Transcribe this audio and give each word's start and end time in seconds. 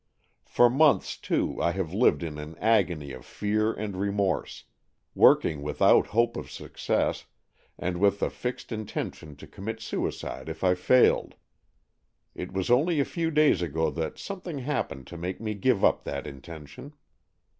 For 0.47 0.67
months 0.67 1.15
too 1.15 1.61
I 1.61 1.73
have 1.73 1.93
lived 1.93 2.23
in 2.23 2.39
an 2.39 2.57
agony 2.57 3.11
of 3.11 3.23
fear 3.23 3.71
and 3.71 3.95
remorse, 3.95 4.63
working 5.13 5.61
without 5.61 6.07
hope 6.07 6.35
of 6.35 6.49
success, 6.49 7.25
and 7.77 7.99
with 7.99 8.19
the 8.19 8.31
fixed 8.31 8.71
intention 8.71 9.35
to 9.35 9.45
commit 9.45 9.79
suicide 9.79 10.49
if 10.49 10.63
I 10.63 10.73
failed. 10.73 11.35
It 12.33 12.51
was 12.51 12.71
only 12.71 12.99
a 12.99 13.05
few 13.05 13.29
days 13.29 13.61
ago 13.61 13.91
that 13.91 14.17
something 14.17 14.57
happened 14.57 15.05
to 15.05 15.17
make 15.19 15.39
me 15.39 15.53
give 15.53 15.85
up 15.85 16.03
that 16.05 16.25
intention. 16.25 16.93